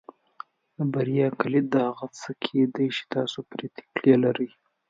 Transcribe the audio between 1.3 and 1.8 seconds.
کلید د